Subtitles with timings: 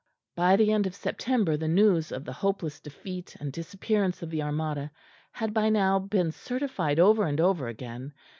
[0.35, 4.41] By the end of September the news of the hopeless defeat and disappearance of the
[4.41, 4.89] Armada
[5.31, 8.11] had by now been certified over and over again.